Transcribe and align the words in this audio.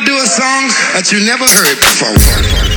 to 0.00 0.04
do 0.04 0.16
a 0.16 0.26
song 0.26 0.68
that 0.94 1.10
you 1.10 1.18
never 1.24 1.44
heard 1.44 1.78
before. 1.80 2.67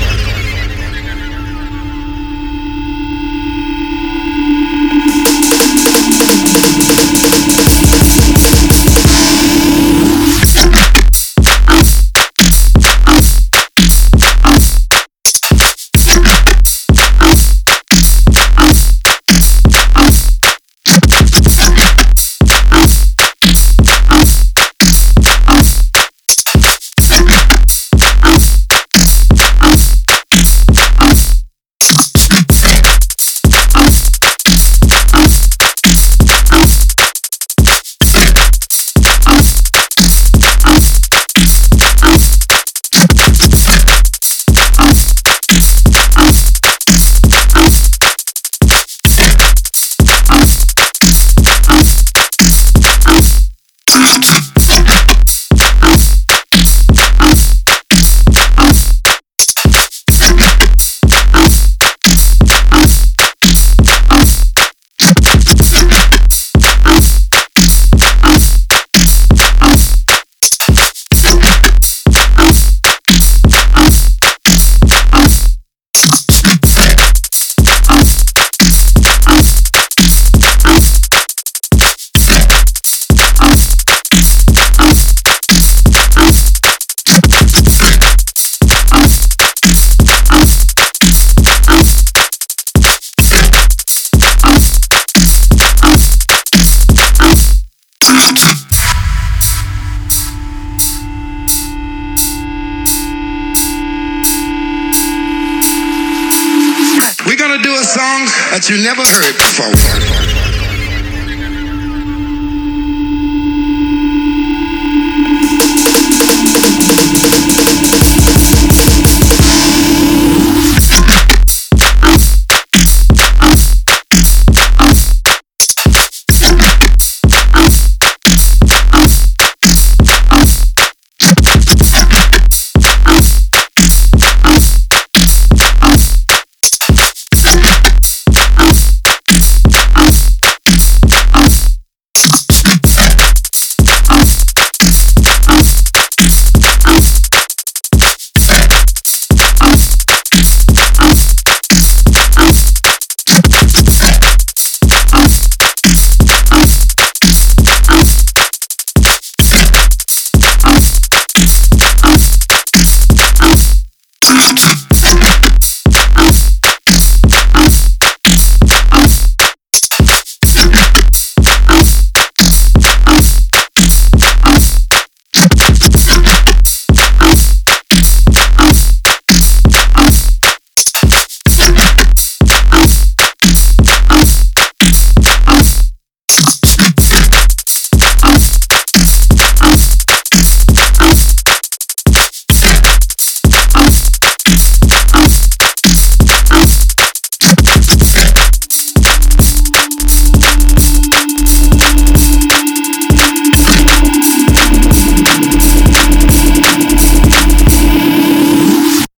Gonna 107.51 107.63
do 107.63 107.75
a 107.75 107.83
song 107.83 108.25
that 108.51 108.69
you 108.69 108.81
never 108.81 109.03
heard 109.03 109.35
before. 109.35 110.40